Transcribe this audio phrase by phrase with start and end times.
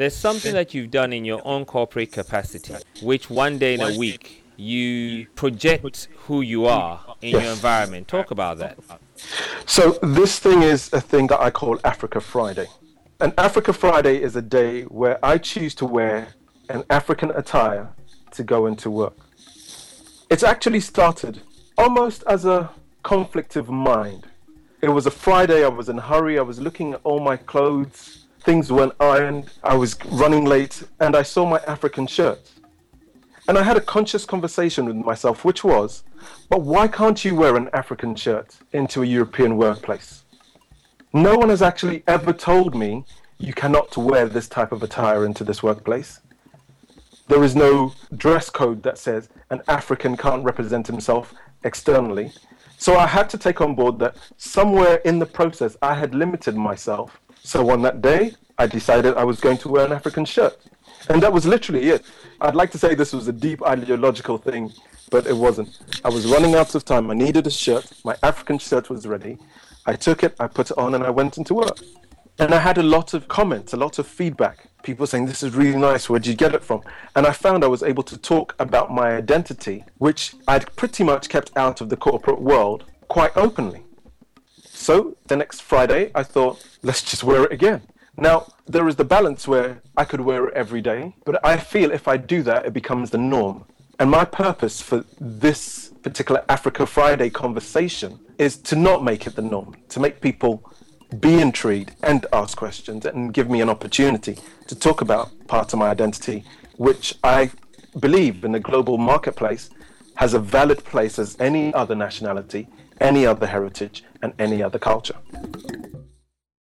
[0.00, 3.98] There's something that you've done in your own corporate capacity, which one day in a
[3.98, 7.42] week you project who you are in yes.
[7.42, 8.08] your environment.
[8.08, 8.78] Talk about that.
[9.66, 12.66] So, this thing is a thing that I call Africa Friday.
[13.20, 16.28] And Africa Friday is a day where I choose to wear
[16.70, 17.90] an African attire
[18.30, 19.18] to go into work.
[20.30, 21.42] It's actually started
[21.76, 22.70] almost as a
[23.02, 24.28] conflict of mind.
[24.80, 27.36] It was a Friday, I was in a hurry, I was looking at all my
[27.36, 32.50] clothes, things weren't ironed, I was running late, and I saw my African shirt.
[33.48, 36.04] And I had a conscious conversation with myself, which was,
[36.48, 40.24] but why can't you wear an African shirt into a European workplace?
[41.12, 43.04] No one has actually ever told me
[43.38, 46.20] you cannot wear this type of attire into this workplace.
[47.26, 51.34] There is no dress code that says an African can't represent himself
[51.64, 52.32] externally.
[52.76, 56.56] So I had to take on board that somewhere in the process I had limited
[56.56, 57.20] myself.
[57.42, 60.58] So on that day, I decided I was going to wear an African shirt.
[61.08, 62.04] And that was literally it.
[62.40, 64.72] I'd like to say this was a deep ideological thing,
[65.10, 65.78] but it wasn't.
[66.04, 67.10] I was running out of time.
[67.10, 67.90] I needed a shirt.
[68.04, 69.38] My African shirt was ready.
[69.86, 71.78] I took it, I put it on, and I went into work.
[72.38, 74.68] And I had a lot of comments, a lot of feedback.
[74.82, 76.08] People saying, This is really nice.
[76.08, 76.82] Where'd you get it from?
[77.14, 81.28] And I found I was able to talk about my identity, which I'd pretty much
[81.28, 83.84] kept out of the corporate world quite openly.
[84.80, 87.82] So the next Friday, I thought, let's just wear it again.
[88.16, 91.90] Now, there is the balance where I could wear it every day, but I feel
[91.92, 93.66] if I do that, it becomes the norm.
[93.98, 99.42] And my purpose for this particular Africa Friday conversation is to not make it the
[99.42, 100.64] norm, to make people
[101.20, 105.78] be intrigued and ask questions and give me an opportunity to talk about part of
[105.78, 106.42] my identity,
[106.78, 107.50] which I
[107.98, 109.68] believe in the global marketplace
[110.14, 112.68] has a valid place as any other nationality,
[113.00, 115.16] any other heritage, and any other culture.